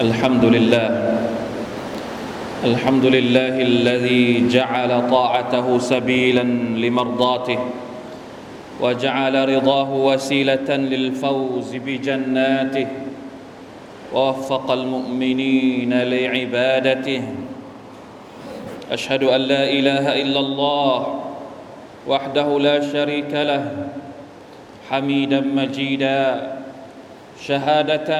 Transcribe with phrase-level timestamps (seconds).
[0.00, 0.88] الحمد لله.
[2.64, 6.42] الحمد لله الذي جعل طاعته سبيلا
[6.82, 7.58] لمرضاته
[8.80, 12.86] وجعل رضاه وسيلة للفوز بجناته
[14.14, 17.22] ووفق المؤمنين لعبادته.
[18.92, 21.20] أشهد أن لا إله إلا الله
[22.08, 23.64] وحده لا شريك له
[24.90, 26.20] حميدا مجيدا
[27.44, 28.10] شهادة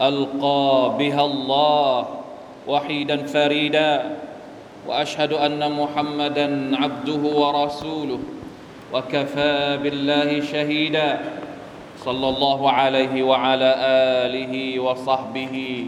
[0.00, 2.06] ألقى بها الله
[2.68, 4.16] وحيدا فريدا
[4.88, 8.18] وأشهد أن محمدا عبده ورسوله
[8.92, 11.20] وكفى بالله شهيدا
[12.04, 13.74] صلى الله عليه وعلى
[14.26, 15.86] آله وصحبه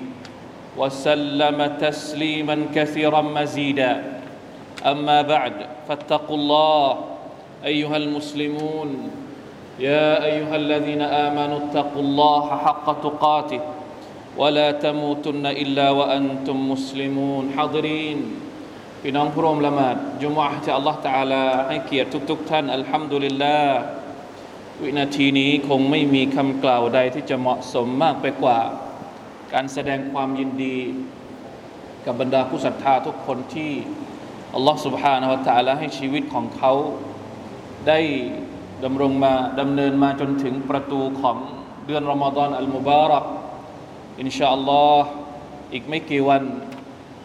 [0.77, 4.21] وسلم تسليما كثيرا مزيدا.
[4.87, 5.53] أما بعد
[5.89, 6.99] فاتقوا الله
[7.65, 9.11] أيها المسلمون
[9.79, 13.61] يا أيها الذين آمنوا اتقوا الله حق تقاته.
[14.42, 18.20] ولا تموتن الا وانتم مسلمون حاضرين
[19.02, 23.78] พี่น้องผู้ร่วมละหมาดจุมอะห์ที่อัลลอฮฺตะอาลาให้เกียรติทุก ๆ ท่าน อัลฮัมดุลิลลาห์
[24.84, 28.60] วินาทีนี้คงไม่มีคำกล่าวใดที่จะเหมาะสมมากไปกว่า
[29.54, 30.78] การแสดงความยินดี
[32.06, 33.72] กับบรรดาผู้ศรัทธาทุกคนที่
[34.56, 36.74] อัลลอฮฺ سبحانه และ تعالى ให้ชีวิตของเขา
[37.88, 38.00] ได้
[38.84, 41.38] ดำรงมาดำเนินมาจนถึงประตูของ
[41.86, 43.26] เดือนรอมฎอนอัลมุบารัก
[44.21, 45.09] อินชาอัลลอฮ์
[45.73, 46.43] อีกไม่กี่วัน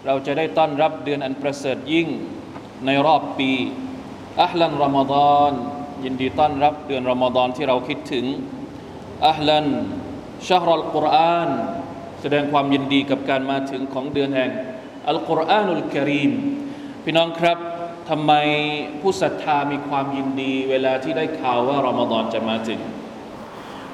[0.06, 2.08] เราจะได้ต้อนรับเดือนอันประเสริฐยิ่ง
[2.86, 3.52] ในรอบปี
[4.42, 5.52] อัลลันรอมฎอน
[6.04, 8.26] ยินดีต้อนรับเดือนรอมฎอนที่เราคิดถึง
[9.28, 9.66] อัลลัน
[10.48, 11.50] ชาฮรัลกุรอาน
[12.22, 14.52] แสดงความยินดีกับการมาถึงของเดือนแห่ง
[15.08, 16.32] อัลกุรอานุลกิรีม
[17.04, 17.58] พี่น้องครับ
[18.10, 18.34] ทำไม
[19.02, 22.80] ผู้ศรัทธามีความยินดี เวลาที่ได้ข่าวว่ารอมฎอนจะมาถึง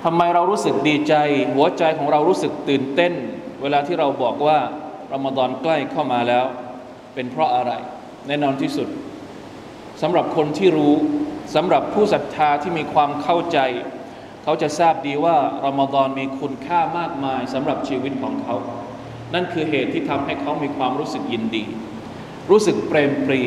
[0.04, 1.14] ทำไมเรารู้สึกดีใจ
[1.56, 3.14] หัวใจของเรารู้สึกตื่นเต้น
[3.62, 4.60] เวลาที่เราบอกว่า
[5.14, 6.46] รอมฎอนใกล้เข้ามาแล้ว
[7.14, 7.72] เป็นเพราะอะไร
[8.28, 8.88] แน่นอนที่สุด
[10.02, 10.94] สำหรับคนที่รู้
[11.56, 13.60] สำหรับผู้ศรัทธาที่มีความเข้าใจ
[14.44, 18.56] เขาจะทราบดีว่ารอมฎอนมีคุณค่ามากมายสำหรับชีวิตของเขา
[19.34, 21.64] นั่นคือเหตุที่ทำให้เขามีความรู้สึกยินดี
[22.52, 23.42] รู้สึกเปรมปรี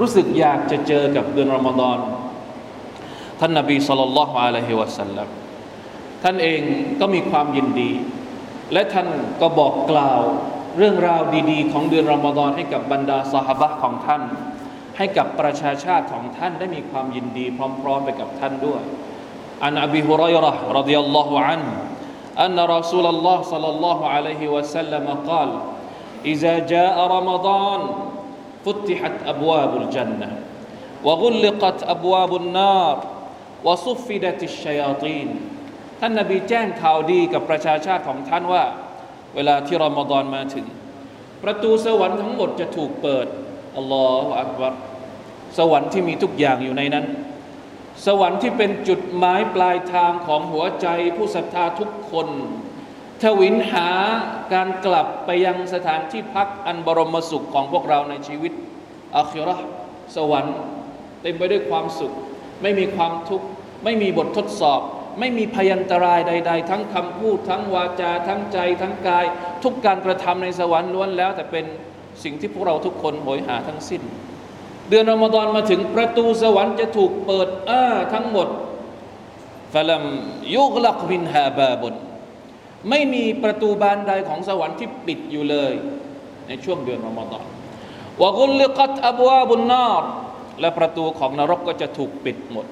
[0.00, 1.98] รู้สึกอยากจะเจอกับเดือนรอมฎอน
[3.40, 5.39] ท่านนบีสุลต่านละฮ์อะลัยฮิวะสัลลัม
[6.23, 6.61] ท่านเอง
[6.99, 7.91] ก็มีความยินดี
[8.73, 9.07] และท่าน
[9.41, 10.21] ก็บอกกล่าว
[10.77, 11.21] เรื่องราว
[11.51, 14.21] ดีๆ ของเดือนรอมฎอนให้กับบรรดาสหบะของท่าน
[14.97, 17.45] ให้กับประชาชาติของท่านได้มีความยินดี
[17.81, 18.83] พร้อมๆไปกับท่านด้วย
[19.61, 21.69] عن أبي هريرة رضي الله عنه
[22.39, 25.49] أن رسول الله صلى الله عليه وسلم قال
[26.25, 27.81] إذا جاء رمضان
[28.65, 30.29] فتحت أبواب الجنة
[31.03, 32.97] وغلقت أبواب النار
[33.63, 35.27] وصفدت الشياطين
[36.00, 38.64] ท่านนบีแจ้งข่าวดีกับประชาชาติของท่านว่า
[39.34, 40.66] เวลาที่รอมฎอนมาถึง
[41.42, 43.26] ประตูสวรรค์ทั้งหมดจะถูกเปิด
[43.76, 44.74] อัลลอฮฺอักบัร
[45.58, 47.06] สวรรค์ที่มีทุกอย่างอยู่ในนั้น
[48.06, 52.28] สวรรค์ที่เป็นจุดหมายปลายทางของหัวใจผู้ศรัทธาทุกคน
[53.22, 53.88] ทวินหา
[54.52, 58.52] การกลับไปยังสถานที่พักอันบรมสุขของพวกเราในชีวิต
[59.16, 59.64] อาคิราะห์
[60.16, 60.56] สวรรค์
[61.22, 62.12] เต็มไปด้วยความสุข
[62.62, 63.46] ไม่มีความทุกข์
[63.84, 64.80] ไม่มีบททดสอบ
[65.20, 69.24] ไม่มีพยันตรายใด ๆ ทั้งคำพูด ทั้งวาจา ทั้งใจ ทั้งกาย
[69.62, 71.64] ทุกการกระทำในสวรรค์ล้วนแล้ว แต่เป็น
[72.22, 74.02] สิ่งที่พวกเราทุกคนโหยหาทั้งสิ้น
[74.88, 78.48] เดือนอมฎอนมาถึงประตูสวรรค์จะถูกเปิดอ้าทั้งหมด
[79.74, 80.04] ฟลัม
[80.54, 81.94] ยุกลักมินฮาบาบุน
[82.90, 85.72] ไม่มีประตูบานใดของสวรรค์ที่ปิดอยู่เลย
[86.48, 87.44] ในช่วงเดือนอมฎอน
[88.22, 90.04] วะกุลลิกัตอับวาบุนนาร
[90.60, 92.66] และประตูของนรกก็จะถูกปิดหมด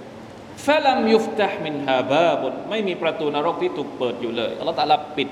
[0.67, 5.29] ฟลัมยุฟตะมินฮาบาบุนไม่มีประตูนรกที่ถูกเปิดอยู่เลยอัลลอฮฺตะลาปิด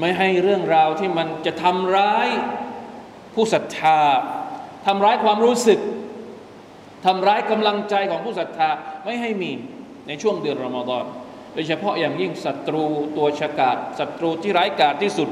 [0.00, 2.28] ไม่ให้เรื่องราวที่มันจะทำร้าย
[3.34, 4.00] ผู้ศรัทธา
[4.86, 5.80] ทำร้ายความรู้สึก
[7.06, 8.68] ทำร้ายกำลังใจของผู้ศรัทธา
[9.04, 9.52] ไม่ให้มี
[10.08, 11.04] ในช่วงเดือนรอมฎอน
[11.54, 12.84] โดยเฉพาะอย่างยิ่งศัตรู
[13.16, 15.28] ตัวฉกาจศัตรูที่ร้ายกาจที่สุด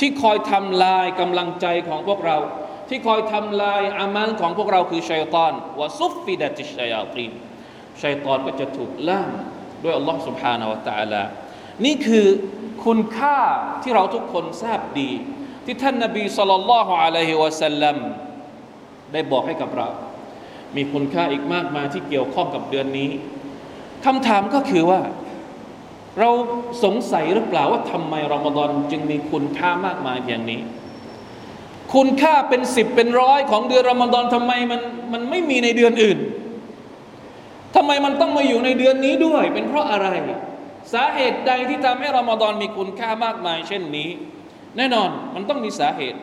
[0.00, 2.36] ที่คอยทำลายกำลังใจของพวกเรา
[2.88, 7.30] ที่คอยทำลายอามัลของพวกเราคือชัยตอนวะซุฟฟิดะติชัยาตีน
[8.01, 9.31] ชัยตอนก็จะถูกล่าม
[9.83, 11.21] ด้วยอัลลอฮ์ سبحانه และ تعالى
[11.85, 12.27] นี่คือ
[12.85, 13.37] คุณค่า
[13.83, 15.09] ที่เราทุกคนทราบดี
[15.65, 17.97] ที่ท่านนบีสุลต่านละฮ์อะลัยฮิวะสัลลัม
[19.13, 19.87] ได้บอกให้กับเรา
[20.75, 23.09] มีคุณค่าอีกมากมายที่เกี่ยวข้องกับเดือนนี้
[24.05, 25.01] คำถามก็คือว่า
[26.19, 26.29] เรา
[26.83, 30.61] สงสัยหรือเปล่าว่าทำไมรอมฎอนจึงมีคุณค่ามากมายอย่างนี้
[31.93, 34.81] คุณค่าเป็นสิบเป็นร้อยของเดือนรอมฎอนทำไมมัน
[35.13, 36.17] มันไม่มีในเดือนอื่น
[37.74, 40.08] ทำไมมันต้องมาอยู่ในเดือนนี้ด้วย เป็นเพราะอะไร
[40.94, 44.08] สาเหตุใดที่ทำให้รอมฎอนมีคุณค่ามากมาย เช่นนี้
[44.76, 46.20] แน่นอนมันต้องมีสาเหตุ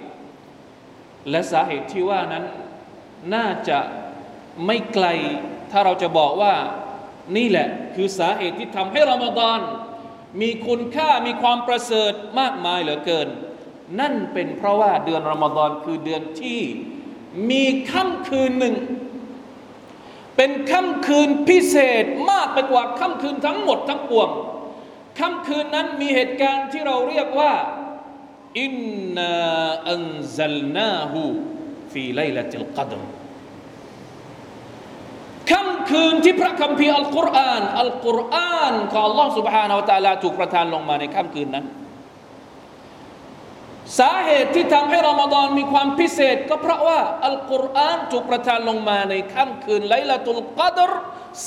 [1.30, 2.46] และสาเหตุที่ว่านั้น
[3.34, 3.80] น่าจะ
[4.66, 5.08] ไม่ไกล
[5.72, 6.54] ถ้าเราจะบอกว่า
[7.38, 9.60] นี่แหละ คือสาเหตุที่ทำให้รอมฎอน
[10.42, 13.28] มีคุณค่ามีความประเสริฐมากมายเหลือเกิน
[14.00, 16.60] นั่นเป็นเพราะว่าเดือนรอมฎอนคือเดือนที่
[17.50, 18.76] มีค่ำคืนหนึ่ง
[20.37, 24.31] เป็นค่ำคืนพิเศษมากไปกว่าค่ำคืนทั้งหมดทั้งปวง
[25.19, 27.53] ค่ำคืนนั้นมีเหตุการณ์ที่เราเรียกว่า
[28.63, 28.75] อิน
[29.17, 29.35] นา
[29.91, 30.03] อัน
[30.39, 31.23] ซัลนาหู
[31.93, 33.01] ฟีไลลติลกัดร
[35.51, 41.67] ค่ำคืนที่พระคัมภีร์อัลกุรอานอัลกุรอานของ Allah سبحانه และ تعالى ถูกประทานลงมาในค่ำคืนนั้น
[44.00, 50.92] สาเหตุที่ทำให้รอมฎอนมีความพิเศษ ก็เพราะว่าอัลกุรอานถูกประทานลงมาในค่ำคืน ليلة القدر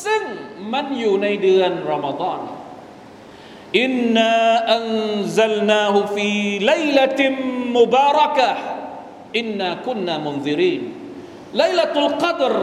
[0.05, 0.23] ซึ่ง
[0.73, 2.40] มันอยู่ในเดือนรอมฎอน
[3.80, 10.82] إنا أنزلناه في ليلة مباركة إنا كنا منذرين
[11.58, 12.54] ليلة القدر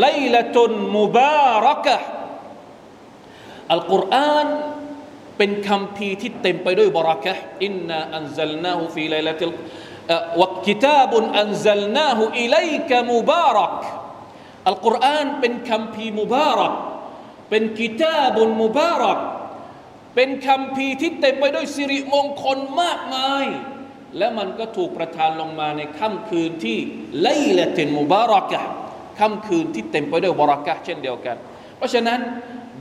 [0.00, 1.96] ليلة مباركة
[3.72, 4.48] อัลกุรอาน
[5.38, 9.52] เป็นคัมภีร์ที่เต็มไปด้วย بركة إنا أنزلناه في ليلة ال
[10.40, 13.76] วะกิตาบุนอันซัลนาฮูอิลัยกะมุบารัก
[14.68, 16.74] อัลกุรอานเป็นคำพีมุบารัก
[17.50, 19.18] เป็นกิตาบุนมุบารัก
[20.14, 23.46] เป็นคำพีที่เต็มไปด้วยสิริมงคลมากมาย
[24.18, 26.78] และมันก็ถูกประทานลงมาในค่ำคืนที่
[27.22, 28.60] ไลละตินมุบารักะ
[29.18, 31.36] ค่ำคืนที่เต็มไปด้วยบารักะเช่นเดียวกัน
[31.84, 32.20] ราะฉะนั้น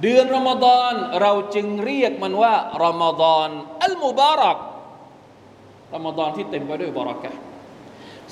[0.01, 2.53] เดือนรอมฎอนเราจึงเรียกมันว่า
[2.83, 3.49] รอมฎอน
[3.83, 4.57] อัลมุบารัก
[5.95, 7.31] รอมฎอนที่เต็มไปด้วยบารักะ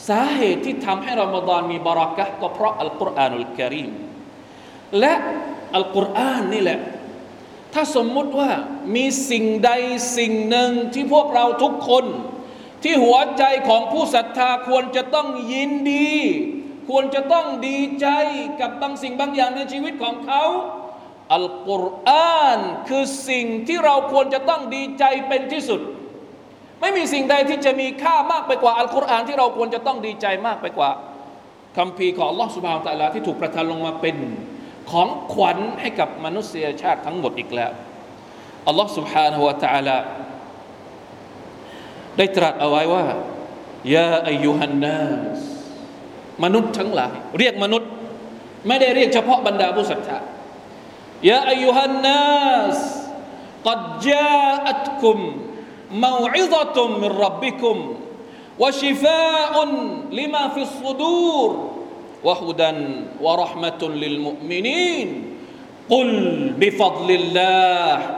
[0.07, 3.91] สาเหตุที่ทำให้รอมฎอนมีบารักะก็เพราะอัลกุรอานุลกิริม
[4.99, 5.13] และ
[5.75, 6.79] อัลกุรอานนี่แหละ
[7.73, 8.49] ถ้าสมมุติว่า
[8.95, 9.71] มีสิ่งใด
[10.17, 12.05] สิ่งหนึ่งที่พวกเราทุกคน
[12.83, 16.13] ที่หัวใจของผู้ศรัทธาควรจะต้องยินดี
[16.90, 18.08] ควรจะต้องดีใจ
[18.60, 20.44] กับบางสิ่งบางอย่างในชีวิตของเขา
[21.34, 25.80] อัลกุรอานคือสิ่งที่เราควรจะต้องดีใจเป็นที่สุด
[26.80, 30.90] ไม่มีสิ่งใดที่จะมีค่ามากไปกว่าอัลกุรอานที่เราควรจะต้องดีใจมากไปกว่า
[31.76, 34.16] คำพีของอัลลอฮฺสุบฮานตะลาที่ถูกประทานลงมาเป็น
[34.90, 37.72] ของขวัญให้กับมนุษยชาติทั้งหมดอีกแล้ว
[38.66, 39.98] อัลลอฮ์ سبحانه และ تعالى
[42.16, 43.04] ได้ตรัสเอาไว้ว่า
[43.94, 45.04] ยาอายุฮันนั
[45.38, 45.40] ส
[46.44, 47.90] มนุษย์ทั้งหลาย เรียกมนุษย์
[48.66, 50.18] ไม่ได้เรียกเฉพาะบรรดาผู้ศรัทธา
[51.28, 52.22] ยาอายุฮันนั
[52.78, 52.80] ส
[53.66, 55.18] قد جاءتكم
[55.90, 57.76] موعظة من ربكم
[58.58, 59.54] وشفاء
[60.12, 61.70] لما في الصدور
[62.24, 62.72] وهدى
[63.20, 65.08] ورحمة للمؤمنين
[65.90, 66.10] قل
[66.58, 68.16] بفضل الله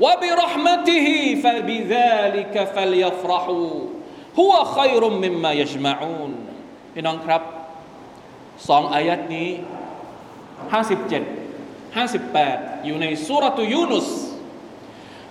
[0.00, 1.06] وبرحمته
[1.44, 3.70] فبذلك فليفرحوا
[4.38, 6.32] هو خير مما يجمعون
[6.94, 7.42] พี่น้องครับ
[8.67, 9.49] สองอายัดนี้
[10.71, 14.09] 57 58 อยู่ในสุรตุยูนุส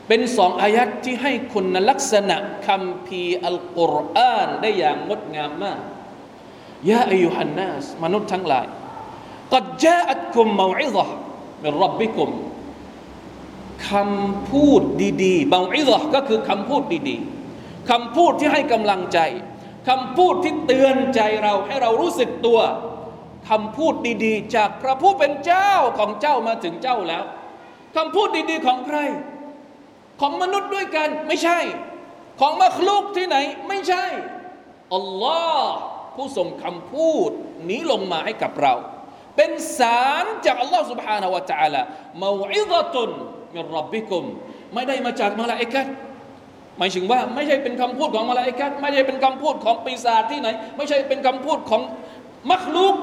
[0.08, 2.36] เป็นสองอายัดที่ให้คุณลักษณะ
[2.66, 5.80] คำพีอัลกุรอานได้อย่างงดงามมาก
[6.90, 8.66] ยาอายุฮันนัสมนุษย์ทั้งหลาย
[9.54, 11.04] กัดจาอัตคุมมาอิซะ
[11.62, 12.31] มิรับบิคุม
[13.90, 14.82] คำพูด
[15.22, 19.19] ดีๆมาอิซะก็คือคำพูดดีๆคำพูดที่ให้กำลังใจ
[19.88, 22.60] คำพูดที่เตือนใจเราให้เรารู้สึกตัว
[23.49, 23.94] คำพูด
[24.25, 27.23] ดีๆ จากพระผู้เป็นเจ้าของเจ้ามาถึงเจ้าแล้ว
[27.95, 28.97] คำพูดดีๆของใคร
[30.21, 31.59] ของมนุษย์ด้วยกันไม่ใช่
[32.42, 33.37] ของมัคลุกที่ไหน
[33.68, 34.06] ไม่ใช่
[34.94, 35.73] อัลลอฮ์
[36.16, 37.30] ผู้ส่งคำพูด
[37.69, 38.73] นี้ลงมาให้กับเรา
[39.35, 41.81] เป็นสารจากอัลลอฮ์ سبحانه และ تعالى
[42.21, 43.09] มาอิดะตุน
[43.54, 44.23] มิรับบิคุม
[44.73, 45.87] ไม่ได้มาจากมาลาอิกัด
[46.78, 51.81] หมายถึงว่าไม่ใช่เป็นคำพูดของมาลาอิกัดไม่ใช่เป็นคำพูดของปีศาจที่ไหน ไม่ใช่เป็นคำพูดของ
[52.52, 52.95] มักลุก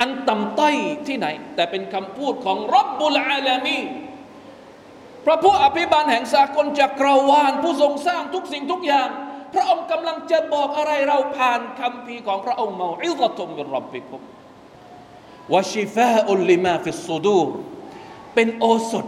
[0.00, 0.74] อันต่ำต้อย
[1.06, 3.78] ที่ไหน แต่เป็นคำพูดของรับบุลอาลามี
[5.24, 9.08] พระผู้อภิบาลแห่งสากลจักรวาลผู้ทรงสร้างทุกสิ่งทุกอย่าง
[9.54, 14.20] พระองค์กำลังจะบอกอะไรเราผ่านคำพีของพระองค์มาอิซตุมมิรับบิคุม
[15.54, 17.48] وشفاء لما في الصدور
[18.34, 19.06] เป็นโอสถ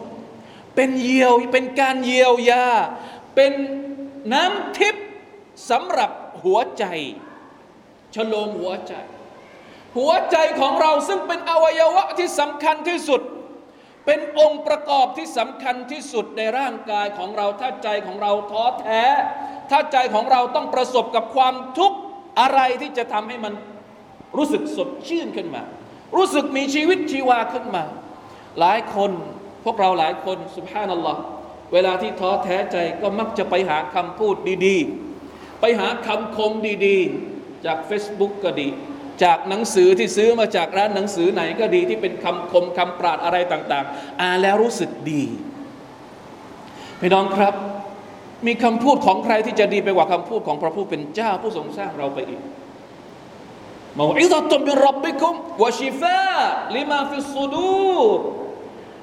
[0.74, 2.66] เป็นเยียว เป็นการเยียวยา
[3.34, 3.52] เป็น
[4.32, 5.06] น้ำทิพย์
[5.70, 6.10] สำหรับ
[6.42, 6.84] หัวใจ
[8.14, 8.94] ชโลมหัวใจ
[9.96, 13.22] หัวใจของเราซึ่งเป็นอวัยวะที่สำคัญที่สุด
[14.06, 19.02] เป็นองค์ประกอบที่สำคัญที่สุดในร่างกายของเราถ้าใจของเราท้อแท้
[19.70, 21.98] ถ้าใจของเราต้องประสบกับความทุกข์
[22.40, 23.54] อะไรที่จะทำให้มัน
[24.36, 25.62] รู้สึกสดชื่นขึ้นมา
[26.16, 27.84] รู้สึกมีชีวิตชีวาขึ้นมา
[28.60, 29.10] หลายคน
[29.64, 31.20] พวกเราหลายคนสุภาพนัลลอฮ์
[31.72, 34.36] เวลาที่ท้อแท้ใจก็มักจะไปหาคำพูด
[34.66, 34.76] ดี
[35.18, 36.52] ๆ ไปหาคำคม
[36.86, 36.96] ดี
[37.30, 38.68] ๆ จาก Facebook ก็ดี
[39.24, 45.24] จากหนังสือที่ซื้อมาจากร้านหนังสือไหนก็ดีที่เป็นคำคมคำปราดอะไรต่าง ๆ อ่านแล้วรู้สึกดี
[47.00, 47.54] พี่น้องครับ
[48.46, 52.40] มีคำพูดของใครที่จะดีไปกว่าคำพูดของพระผู้เป็นเจ้าผู้ทรงสร้างเราไปอีก
[53.96, 57.74] موعظة من ربكم وشفاء لما في الصدور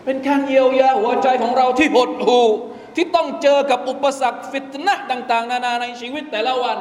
[0.05, 2.47] เป็นการเยียวยาหัวใจของเราที่หดหู่
[2.95, 6.77] ที่ต้องเจอกับอุปสรรคفتنةต่าง ๆ นานาในชีวิตแต่ละวัน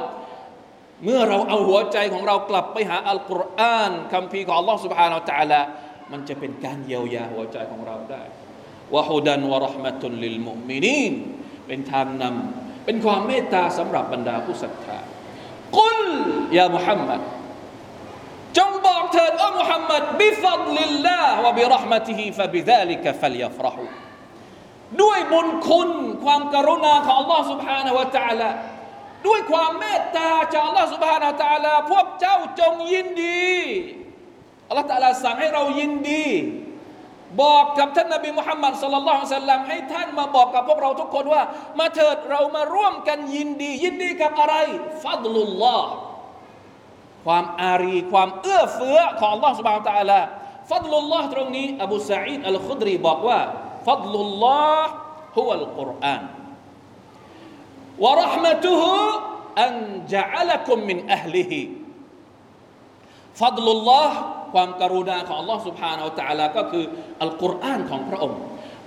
[1.03, 5.61] เมื่อเราเอาหัวใจของเรากลับไปหาอัลกุรอานคำพีของ Allah سبحانه และ تعالى
[6.11, 8.23] มันจะเป็นการเยียวยาหัวใจของเราได้
[8.93, 11.13] วะฮุดันวะรหมะตุนลิลมุมินีน
[11.67, 14.97] เป็นทางนำเป็นความเมตตาสำหรับบรรดาผู้ศรัทธา
[15.77, 15.99] กุล
[16.57, 17.21] ยามุฮัมมัด
[18.57, 23.85] จงบอกเถิดโอ้มุฮัมมัดบิฟัดลิลลาห์วะบิรหมติฮิฟะบิซาลิกฟัลยฟรหู
[25.01, 25.89] ด้วยบุญคุณ
[26.23, 28.49] ความกรุณาของ Allah سبحانه และ تعالى
[29.26, 33.48] ด้วยความเมตตาจากอัลลอฮฺสุบฮานาตาลาพวกเจ้าจงยินดี
[34.68, 36.26] อัลลอฮฺตาลาสั่งให้เรายินดี
[37.42, 41.42] บอกกับท่านนบีมุฮัมมัดสุลลัลลอฮุสัลลัมให้ท่านมาบอกกับพวกเราทุกคนว่า
[41.78, 44.54] มาเถิดเรามาร่วมกันยินดี ยินดีกับอะไร
[45.02, 45.90] ฟัดลุลลอฮ์
[47.26, 50.20] ความอารีความเอื้อเฟื้อของอัลลอฮฺสุบฮานาตาลา
[50.70, 53.38] ฟัดลุลลอฮ์ตรงนี้อบูสาอิดอัลคุดรีบอกว่า
[53.86, 54.92] ฟัดลุลลอฮ์
[55.36, 56.22] ฮุวัลกุรอาน
[57.99, 58.81] ورحمته
[59.57, 59.71] أن
[60.13, 61.53] جعلكم من أهله
[63.41, 64.09] فضل الله
[64.53, 66.85] ความกรุณาของ Allah سبحانه และ تعالى ก็คือ
[67.21, 68.39] อัลกุรอานของพระองค์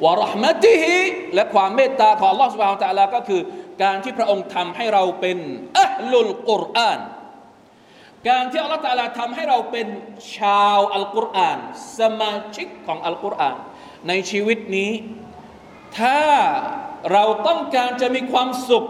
[0.04, 0.98] วะรหมติฮิ
[1.34, 3.40] และความเมตตาของ Allah سبحانه และ تعالى ก็คือ
[3.82, 5.38] การที่พระองค์ทำให้เราเป็น
[5.78, 7.00] อัลลุลกุรอาน
[8.28, 9.86] การที่อัลลอฮฺตะลาทำให้เราเป็น
[10.36, 11.58] ชาวอัลกุรอาน
[11.98, 13.56] สมาชิกของอัลกุรอาน
[14.08, 14.90] ในชีวิตนี้
[15.98, 16.20] ถ้า
[17.13, 18.85] เราต้องการจะมีความสุข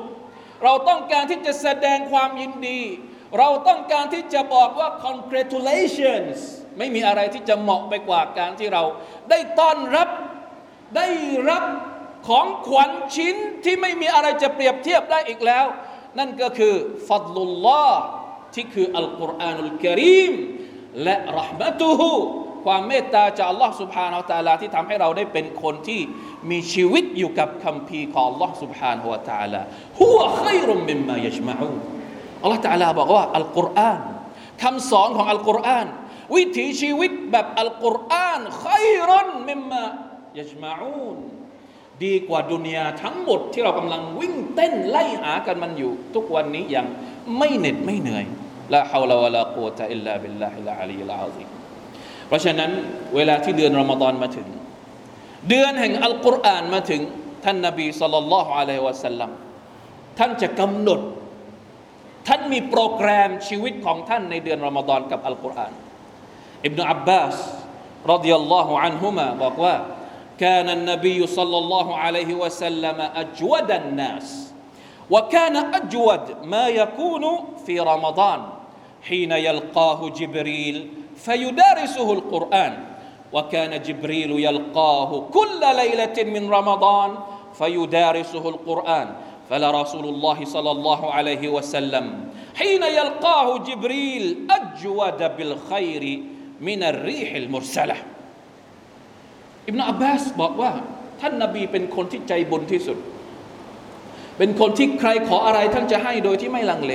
[0.63, 2.81] เราต้องการที่จะแสดงความยินดี
[3.39, 6.37] เราต้องการที่จะบอกว่า congratulations
[6.77, 8.83] ไม่มีอะไรที่จะเหมาะไปกว่าการที่เรา
[9.29, 10.09] ได้ต้อนรับ
[10.97, 11.07] ได้
[11.49, 11.63] รับ
[12.27, 15.65] ของขวัญชิ้นที่ไม่มีอะไรจะเปรียบเทียบได้อีกแล้ว
[16.17, 16.75] นั่นก็คือ
[17.07, 18.01] ฟัดลุลลอฮ์
[18.53, 20.33] ที่คืออัลกุรอานุลกิริม
[21.03, 22.11] และรหมะตุฮุ
[22.65, 26.01] ความเมตตาจากอัลลอฮ์สุบฮานาอัลตาลาที่ทำให้เราได้เป็นคนที่
[26.49, 29.61] มีชีวิตอยู่กับคำพีของอัลลอฮ์สุบฮานาอัลตาลา
[29.99, 31.69] หัวไครุมมิมมายชมาอู
[32.43, 34.01] อัลลอฮ์ตาลาบอกว่าอัลกุรอาน
[34.63, 35.87] คำสอนของอัลกุรอาน
[36.35, 41.17] วิถีชีวิตแบบอัลกุรอานخير مما يجمعون
[42.03, 46.87] ดีกว่าدنياทั้งหมดที่เรากำลังวิ่งเต้นไล่หากันมันอยู่ ทุกวันนี้อย่าง
[47.37, 48.25] ไม่เหน็ดไม่เหนื่อย
[48.73, 51.45] ละฮาวลาวะลากูตะอิลลาบิลลาฮิลอาลีลาอัซี
[52.28, 52.70] เพราะฉะนั้น
[53.16, 54.48] เวลาที่เดือนรอมฎอนมาถึง
[55.48, 57.00] เดือนแห่งอัลกุรอานมาถึง
[57.44, 59.30] ท่านนบีสัลลัลลอฮุอะลัยฮิวะสัลลัม
[60.18, 61.00] ท่านจะกำหนด
[62.28, 65.72] ท่านมีโปรแกรมชีวิตของท่านในเดือนรอมฎอนกับอัลกุรอาน
[66.66, 67.36] อิบนุอับบาส
[68.12, 69.74] รดิยัลลอฮุอันฮุมาบอกว่า
[70.40, 74.26] كان النبي صلى الله عليه وسلم أجود الناس
[75.10, 77.24] وكان أجود ما يكون
[77.66, 78.40] في رمضان
[79.08, 80.76] حين يلقاه جبريل
[81.16, 82.72] فيدارسه القرآن
[83.32, 87.10] وكان جبريل يلقاه كل ليلة من رمضان
[87.58, 89.08] فيدارسه القرآن
[89.50, 92.04] فلرسول الله صلى الله عليه وسلم
[92.54, 96.22] حين يلقاه جبريل أجود بالخير
[96.60, 97.96] من الريح المرسلة
[99.68, 100.72] ابن عباس บอกว่า
[101.20, 102.98] ท่านนบีเป็นคนที่ใจบุญที่สุด
[104.38, 106.92] เป็นคนที่ใครขออะไรท่านจะให้โดยที่ไม่ลังเล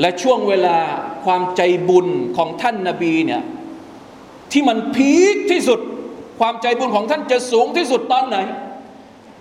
[0.00, 0.78] และช่วงเวลา
[1.24, 3.42] ความใจบุญของท่านนาบีเนี่ย
[4.52, 5.80] ที่มันพีคที่สุด
[6.40, 8.38] ความใจบุญของท่านจะสูงที่สุดตอนไหน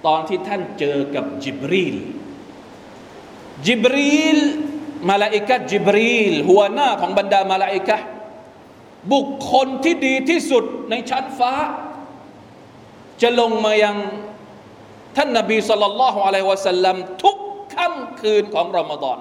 [0.07, 1.95] ตอนที่ท่านเจอกับจิบรีล
[3.65, 4.39] จิบรีล
[5.09, 7.97] มาลาอิกะจิบรีลหัวหน้าของบรรดามาลาอิกะ
[9.13, 11.53] บุคคลที่ดีที่สุดในชั้นฟ้า
[13.21, 13.97] จะลงมายัง
[15.17, 17.37] ท่านนบีสุลต่านละฮ์อะลัยวะสัลลัมทุก
[17.75, 19.17] ค่ำคืนของรอมฎอน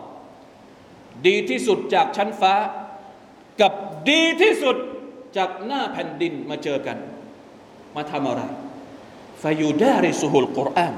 [1.28, 2.54] ดีที่สุดจากชั้นฟ้า
[3.62, 3.74] กับ
[4.10, 4.78] ดีที่สุด
[5.38, 6.98] จากหน้าแผ่นดินมาเจอกัน
[7.96, 8.42] มาทำอะไร
[9.42, 10.94] ฟายูดาริสุฮุลกุรอาน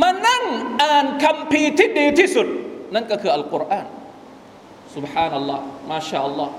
[0.00, 0.44] มานั่ง
[0.82, 2.46] อ่านคำพีที่ดีที่สุด
[2.94, 3.86] นั่นก็คืออัลกุรอาน
[4.94, 6.52] سبحان อัลลอฮ์มาชาอัลลอฮ์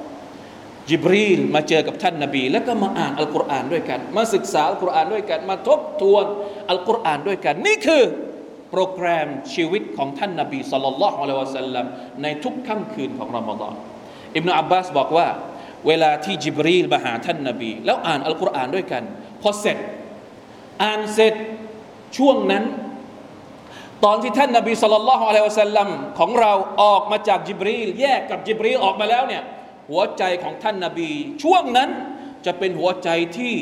[0.89, 6.25] จิบรีลมาเจอกับท่านนาบี แล้วก็มาอ่านอัลกุรอานด้วยกัน มาศึกษาอัลกุรอานด้วยกัน มาทบทวน
[6.69, 8.03] อัลกุรอานด้วยกัน นี่คือ
[8.76, 11.86] โปรแกรมชีวิตของท่านนาบีสัลลัลลอฮุอะลัยฮิวะสัลลัม
[12.22, 13.74] ในทุกค่ำคืนของรอมฎอน
[14.36, 15.28] อิบนาอับบาสบอกว่า
[15.86, 19.02] เวลาที่จิบรีลมาหาท่านนาบี แล้วอ่านอัลกุรอานด้วยกัน
[19.42, 19.78] พอเสร็จ
[20.82, 21.34] อ่านเสร็จ
[22.16, 22.64] ช่วงนั้น
[24.04, 25.88] ตอนที่ท่านนบีสุลต่านละฮ์อะลัยวะสัลลัม
[26.18, 26.52] ของเรา
[26.82, 29.42] ออกมาจากจิบรีลแยกกับจิบรีลออกมาแล้วเนี่ย
[29.90, 31.10] หัวใจของท่านนบี
[31.42, 31.90] ช่วงนั้น
[32.46, 33.54] จะเป็นหัวใจที่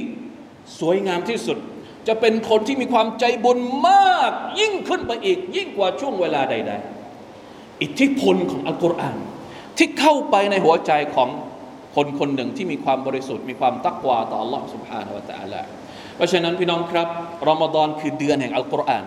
[0.81, 1.59] สวยงามที่สุด
[2.08, 6.74] จะเป็นคนที่มีความใจบุญมาก ยิ่งขึ้นไปอีก ยิ่งกว่าช่วงเวลาใด
[7.28, 9.18] ๆ อิทธิพลของอัลกุรอาน
[9.78, 11.30] ที่เข้าไปในหัวใจของ
[11.96, 15.62] คนคนหนึ่งที่มีความบริสุทธิ์มีความตักวาต่อ Allah سبحانه และ تعالى
[16.16, 17.08] เพราะฉะนั้นพี่น้องครับ
[17.50, 19.04] รอมฎอนคือเดือนแห่งอัลกุรอาน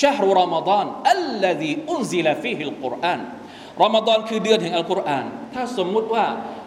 [0.00, 3.20] ชาฮรุรอมฎอนอัลลซีอุนซิลฟีฮิลกุรอาน
[3.82, 5.24] รอมฎอนคือเดือนแห่งอัลกุรอาน
[5.54, 6.24] ถ้าสมมุติว่า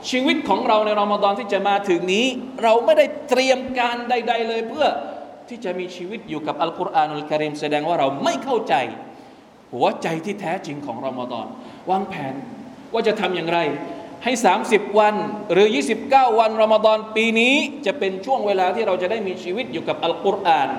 [0.10, 2.26] ชีวิตของเราในรอมฎอนที่จะมาถึงนี้
[2.64, 4.88] เราไม่ได้เตรียมการใด ๆ เลยเพื่อ
[5.49, 8.75] ที่จะมีชีวิตอยู่กับالقرآن الكريمแสดงว่าเราไม่เข้าใจ
[9.73, 11.47] หัวใจที่แท้จริงของรอมฎอน
[11.91, 12.35] วางแผน
[12.93, 13.59] ว่าจะทำอย่างไร
[14.25, 14.33] ให้
[14.67, 15.15] 30 วัน
[15.53, 15.69] หรือ
[16.03, 17.55] 29 วันรอมฎอนปีนี้
[17.87, 20.71] จะเป็นช่วงเวลาที่เราจะได้มีชีวิตอยู่กับอัลกุรอาน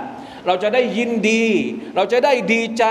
[0.47, 1.45] เราจะได้ยินดี
[1.95, 2.85] เราจะได้ดีใจ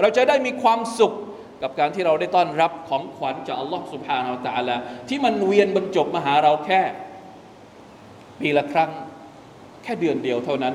[0.00, 1.14] เราจะได้มีความสุข
[1.62, 4.76] กับการที่เราได้ต้อนรับของขวัญจากอัลลอฮ์สุบฮานาอัลตะลา
[5.08, 6.82] ที่มันเวียนบรรจบมาหาเราแค่
[8.40, 8.90] ปีละครั้ง
[9.82, 10.74] แค่เดือนเดียวเท่านั้น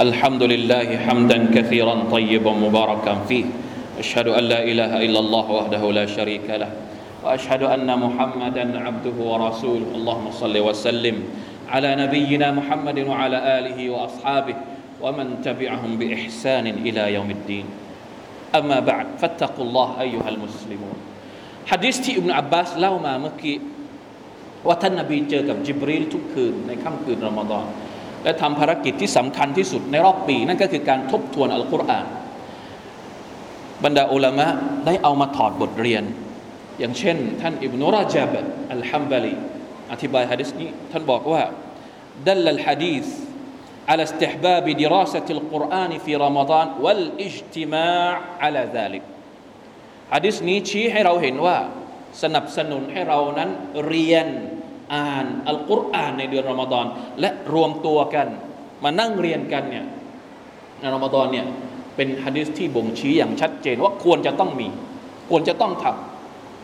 [0.00, 3.44] الحمد لله حمدا كثيرا طيبا مباركا فيه.
[4.00, 6.72] أشهد أن لا إله إلا الله وحده لا شريك له.
[7.20, 9.88] وأشهد أن محمدا عبده ورسوله.
[9.92, 11.16] اللهم صل وسلم
[11.68, 14.56] على نبينا محمد وعلى آله وأصحابه
[15.04, 17.66] ومن تبعهم بإحسان إلى يوم الدين.
[18.56, 20.96] أما بعد فاتقوا الله أيها المسلمون.
[21.68, 23.60] حديث ابن عباس لا ما مكي.
[24.66, 27.64] ว่าท่านนาบีเจอกับจิบรีลทุกคืนในค่ำคืนรอมฎอน
[28.23, 32.05] และทำภารกิจที่สำคัญที่สุดในรอบปี นั่นก็คือการทบทวนอัลกุรอาน
[33.83, 34.47] บรรดาอุลามะ
[34.85, 36.03] ได้เอามาถอดบทเรียน
[36.79, 38.33] อย่างเช่น ท่านอิบนุราจับ
[38.73, 39.35] อัลฮัมบาลี
[39.91, 41.41] อธิบายฮะดิษนี้ท่านบอกว่า
[42.27, 43.07] ดัลลัลฮะดีษ
[43.91, 48.11] على استحباب دراسة القرآن في رمضان والاجتماع
[48.43, 49.03] على ذلك
[50.13, 51.57] ฮะดิษนี้ชี้ให้เราเห็นว่า
[52.23, 53.49] สนับสนุนให้เรานั้น
[53.87, 54.27] เรียน
[54.94, 56.86] อ่านอัลกุรอานในเดือนรอมฎอน
[57.20, 58.26] และรวมตัวกัน
[58.84, 59.86] มานั่งเรียนกันเนี่ย
[60.80, 61.46] ในรอมฎอนเนี่ย
[61.96, 64.68] เป็นฮะดิษที่บ่งชี้อย่างชัดเจนว่าควรจะต้องมี
[65.30, 65.84] ควรจะต้องท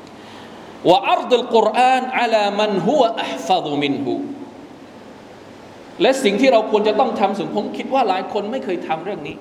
[0.04, 4.14] ำว่าอัลดุลกุรอานอัลามันฮุวอัฟซุมินหู
[6.02, 9.36] และสิ่งที่เราควรจะต้องทำสิ่งผมคิดว่าหลายคนไม่เคยทำเรื่องนี้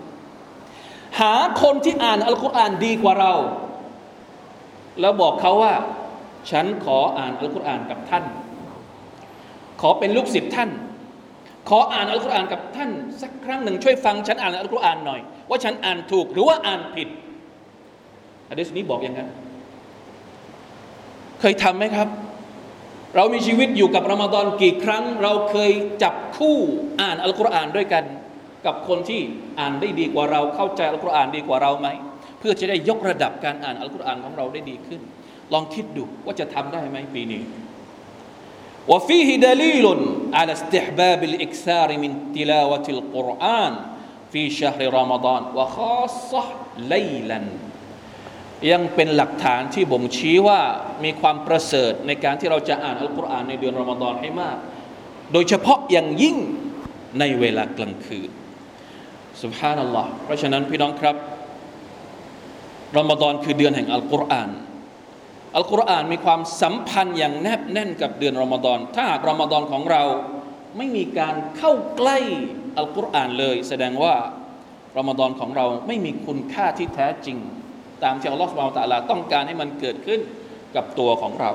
[1.19, 3.33] หาคนที่อ่านอัลกุรอานดีกว่าเรา
[4.99, 5.73] แล้วบอกเขาว่า
[6.51, 8.23] ฉันขออ่านอัลกุรอานกับท่าน
[9.81, 10.69] ขอเป็นลูกศิษย์ท่าน
[11.69, 12.89] ขออ่านอัลกุรอานกับท่าน
[13.21, 17.07] สักครั้งหนึ่งช่วยฟังฉันอ่านอัลกุรอานหน่อย ว่าฉันอ่านถูกหรือว่าอ่านผิด
[18.49, 19.29] อะดีษนี้บอกอย่างนั้น
[21.39, 22.07] เคยทำไหมครับ
[23.15, 25.71] เรามีชีวิตอยู่กับรอมฎอนกี่ครั้ง เราเคย
[26.03, 26.57] จับคู่
[27.01, 28.03] อ่านอัลกุรอานด้วยกัน
[28.65, 29.21] กับคนที่
[29.59, 31.87] อ่านได้ดีกว่าเราเข้าใจอัลกุรอานดีกว่าเราไหม
[32.39, 35.01] เพื่อจะได้ยกระดับการอ่านอัลกุรอานของเราได้ดีขึ้น
[35.53, 37.41] ลองคิดดูว่าจะทำได้ไหมปีนี้
[38.88, 39.86] وفيه دليل
[40.32, 43.72] على استحباب الإكثار من تلاوة القرآن
[44.32, 46.42] في شهر رمضان وخاصة
[46.92, 47.40] ليلا
[48.72, 50.60] ยังเป็นหลักฐานที่บ่งชี้ว่า
[51.04, 54.56] มีความประเสริฐในการที่เราจะอ่านอัลกุรอานในเดือนรอมฎอนให้มาก
[55.32, 56.36] โดยเฉพาะอย่างยิ่ง
[57.18, 58.30] ในเวลากลางคืน
[59.42, 61.16] สุบฮานัลลอฮ์เพราะฉะนั้นพี่น้องครับ
[62.98, 64.50] รอมฎอนคือเดือนแห่งอัลกุรอาน
[65.55, 70.03] อัลกุรอานมีความสัมพันธ์อย่างแนบแน่นกับเดือนรอมฎอนถ้าหากรอมฎอนของเรา
[70.77, 72.17] ไม่มีการเข้าใกล้
[72.77, 74.15] อัลกุรอานเลย แสดงว่า
[74.97, 77.37] รอมฎอนของเราไม่มีคุณค่าที่แท้จริง
[78.03, 80.19] ตามที่อัลลอฮฺสุบฮานตะลาต้องการให้มันเกิดขึ้น
[80.75, 81.51] กับตัวของเรา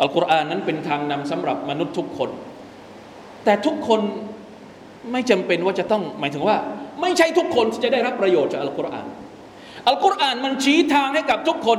[0.00, 2.30] อัลกุรอานนั้นเป็นทางนำสำหรับมนุษย์ทุกคน
[3.44, 4.00] แต่ทุกคน
[5.12, 6.56] ไม่จำเป็นว่าจะต้องหมายถึงว่า
[7.00, 9.06] ไม่ใช่ทุกคนที่จะได้รับประโยชน์จากอัลกุรอาน
[9.88, 11.78] อัลกุรอานมันชี้ทางให้กับทุกคน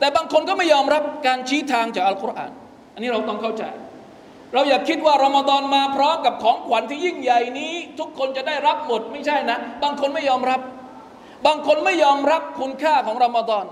[0.00, 2.52] แต่บางคนก็ไม่ยอมรับการชี้ทางจากอัลกุรอาน
[2.94, 3.64] อันนี้เราต้องเข้าใจ
[4.54, 10.60] เราอย่าคิดว่ารอมฎอนมาพร้อมกับของขวัญที่ยิ่งใหญ่นี้ ทุกคนจะได้รับหมดไม่ใช่นะ บางคนไม่ยอมรับ
[11.46, 13.66] บางคนไม่ยอมรับคุณค่าของรอมฎอน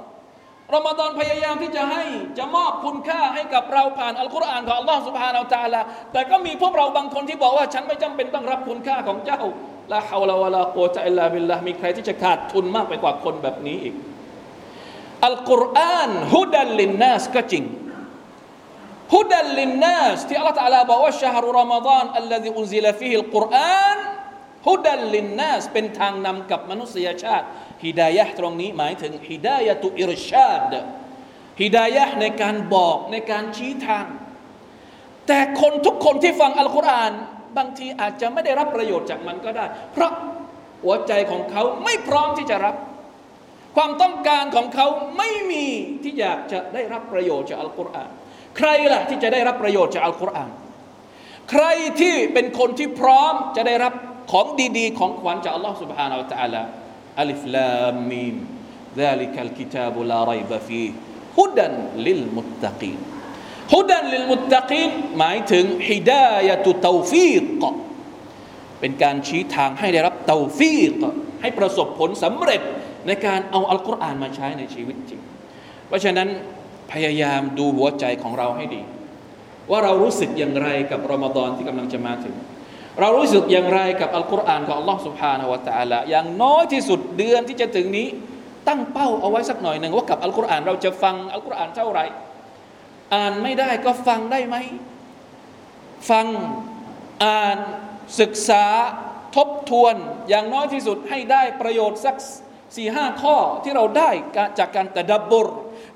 [0.75, 2.03] รอมฎอนพยายามที่จะให้
[2.39, 5.81] จะมอบคุณค่าให้กับเราผ่านอัลกุรอานของอัลลอฮ์สุบฮานาอัลตะลา
[6.13, 9.41] แต่ก็มีพวกเราบางคนที่บอกว่าฉันไม่จำเป็นต้องรับคุณค่าของเจ้า
[9.93, 13.95] لا حول ولا قوة إلا باللهมีใครที่จะขาดทุนมากไปกว่าคนแบบนี้อีก
[15.27, 17.65] อัลกุรอานهدى للناس ก็จริง
[19.15, 23.99] هدى للناس ที่อัลลอฮฺ تعالى บอกว่า شهر رمضان الذي أنزل فيه القرآن
[24.69, 27.47] هدى للناسเป็นทางนำกับมนุษยชาติ
[27.85, 30.73] هداية ตรงนี้หมายถึง هداية الإرشاد
[31.63, 34.07] ฮิดายะในการบอกในการชี้ทาง
[35.27, 37.13] แต่คนทุกคนที่ฟังอัลกุรอาน
[37.57, 40.13] บางทีอาจจะไม่ได้รับประโยชน์จากมันก็ได้ เพราะ
[40.85, 42.75] หัวใจของเขาไม่พร้อมที่จะรับ
[43.76, 45.66] ความต้องการของเขาไม่มี
[46.04, 48.10] ที่อยากจะได้รับประโยชน์จากอัลกุรอาน
[48.58, 50.52] ใครล่ะที่จะได้รับประโยชน์จากอัลกุรอาน
[51.52, 51.66] ใคร
[52.02, 53.94] ที่เป็นคนที่พร้อมจะได้รับ
[54.32, 54.48] ของ
[54.78, 56.62] ดีๆ ของขวัญจากอัลลอฮ์ سبحانه และ تعالى
[57.20, 58.36] อัลิฟลามมีม
[59.02, 60.90] ذلك الكتاب لا ريب فيه
[61.40, 61.68] هدى
[62.06, 63.00] للمتقين
[63.74, 67.62] ฮุดันลิลมุตตะกีนหมายถึงฮิดายะตุเตาฟีก
[68.80, 70.94] เป็นการชี้ทางให้ได้รับเตาฟีก
[71.42, 72.62] ให้ประสบผลสำเร็จ
[73.09, 75.21] ในการเอาอัลกุรอานมาใช้ในชีวิตจริง
[75.89, 76.29] เพราะฉะนั้น
[76.93, 78.83] พยายามดูหัวใจของเราให้ดี
[79.71, 82.35] ว่าเรารู้สึกอย่างไรกับรอมฎอนที่กำลังจะมาถึง
[83.01, 88.09] เรารู้สึกอย่างไรกับอัลกุรอานของอัลลอฮ์สุบฮานาวะตาละอย่างน้อยที่สุดเดือนที่จะถึงนี้
[88.69, 92.05] ตั้งเป้าเอาไว้สักหน่อยหนึ่งว่ากับอัลกุรอานเราจะฟังอัลกุรอานเท่าไหร่
[93.15, 94.57] อ่านไม่ได้ก็ฟังได้ไหม
[96.11, 96.27] ฟัง
[97.25, 97.59] อ่าน
[98.21, 98.65] ศึกษา
[99.37, 99.95] ทบทวน
[100.29, 102.17] อย่างน้อยที่สุดให้ได้ประโยชน์สัก
[102.77, 104.11] สี่ห้าข้อที่เราได้
[104.59, 105.49] จากการตะดับบร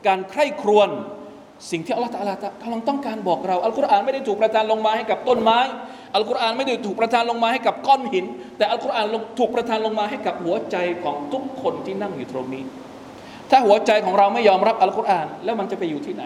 [0.07, 0.91] การใคร่ครวญ
[1.71, 5.59] สิ่งที่อัลลอฮฺตาลากำลังต้องการบอกเราอัลกุรอานไม่ได้ถูกประทานลงมาให้กับต้นไม้
[6.15, 8.25] อัลกุรอานไม่ได้ถูกประทานลงมาให้กับก้อนหิน
[8.59, 9.07] แต่อัลกุรอาน
[9.39, 12.63] ถูกประทานลงมาให้กับหัวใจของทุกคนที่นั่งอยู่ตรงนี้
[13.51, 16.23] ถ้าหัวใจของเราไม่ยอมรับอัลกุรอานแล้วมันจะไปอยู่ที่ไหน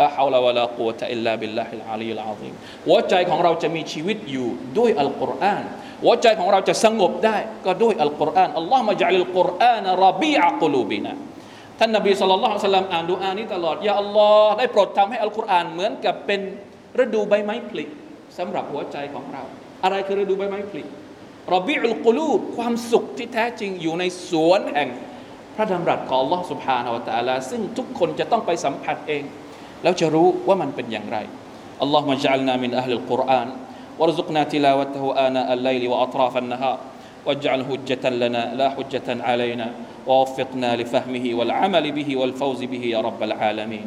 [0.00, 2.54] ลาฮาวลาวะลากุวะตะอิลลาบิลลาฮิลอาลีลอาซีม
[2.86, 5.64] หัวใจของเราจะมีชีวิตอยู่ด้วยอัลกุรอาน
[6.04, 7.36] หัวใจของเราจะสงบได้
[7.66, 11.14] ก็ด้วยอัลกุรอานอัลลอฮ์มาจัลิลกุรอานรบีอะกุลูบินะ
[11.78, 16.40] ท่านนบีสุลต่านละสัลลัมอ่านดูอานี้ตลอดยาอัลลอฮ์ได้โปรดทำให้อัลกุรอานเหมือนกับเป็น
[17.02, 17.84] ฤดูใบไม้ผลิ
[18.38, 19.42] สำหรับหัวใจของเรา
[19.84, 20.82] อะไรคือฤดูใบไม้ผลิ
[21.54, 24.88] รบีอุลกุลูบความสุขที่แท้จริงอยู่ในสวนแห่ง
[25.56, 29.22] พระดำรัสของ Allah سبحانه และ تعالى ซึ่งทุกคนจะต้องไปสัมผัสเอง
[29.84, 31.18] แล้วจะรู้ว่ามันเป็นอย่างไร
[31.80, 33.48] اللهم اجعلنا من أهل القرآن
[33.98, 36.78] وارزقنا تلاوته آناء الليل وأطراف النهار
[37.26, 39.72] واجعل حجة لنا لا حجة علينا
[40.06, 43.86] ووفقنا لفهمه والعمل به والفوز به يا رب العالمين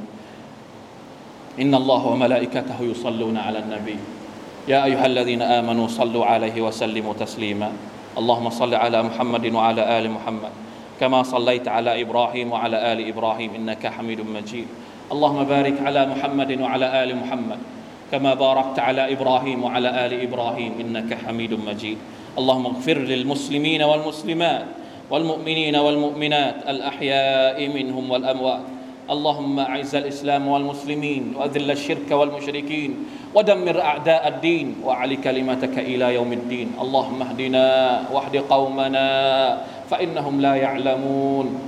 [1.62, 3.98] إن الله وملائكته يصلون على النبي
[4.68, 7.72] يا أيها الذين آمنوا صلوا عليه وسلموا تسليما
[8.18, 10.52] اللهم صل على محمد وعلى آل محمد
[11.00, 14.68] كما صليت على إبراهيم وعلى آل إبراهيم إنك حميد مجيد
[15.09, 17.59] اللهم بارك على محمد وعلى آل محمد
[18.13, 21.99] كما باركت على إبراهيم وعلى آل إبراهيم إنك حميد مجيد.
[22.39, 24.67] اللهم اغفر للمسلمين والمسلمات
[25.11, 28.65] والمؤمنين والمؤمنات الأحياء منهم والأموات.
[29.09, 32.91] اللهم أعز الإسلام والمسلمين وأذل الشرك والمشركين
[33.35, 36.69] ودمر أعداء الدين وأعل كلمتك إلى يوم الدين.
[36.81, 37.67] اللهم اهدنا
[38.13, 39.09] واهد قومنا
[39.91, 41.68] فإنهم لا يعلمون.